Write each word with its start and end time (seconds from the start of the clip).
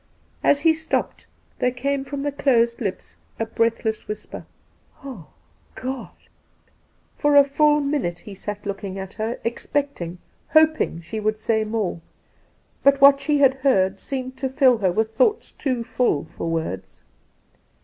As 0.43 0.61
he 0.61 0.73
stopped 0.73 1.27
there 1.59 1.69
came 1.69 2.03
from 2.03 2.23
the 2.23 2.31
closed 2.31 2.81
lips 2.81 3.17
a 3.39 3.45
breathless 3.45 4.07
whisper—' 4.07 4.47
Ah, 5.03 5.27
God!' 5.75 6.09
For 7.19 7.35
a 7.35 7.43
full 7.43 7.81
minute 7.81 8.21
he 8.21 8.33
sat 8.33 8.65
looking 8.65 8.97
at 8.97 9.13
her, 9.13 9.37
expect 9.43 10.01
ing, 10.01 10.17
hoping 10.53 11.01
she 11.01 11.19
would 11.19 11.37
say 11.37 11.63
more; 11.63 12.01
'but 12.81 12.99
what 12.99 13.19
she 13.19 13.37
had 13.41 13.53
heard 13.57 13.99
seemed 13.99 14.37
to 14.37 14.49
fill 14.49 14.79
her 14.79 14.91
with 14.91 15.11
thoughts 15.11 15.51
too 15.51 15.83
full 15.83 16.25
for 16.25 16.49
words. 16.49 17.03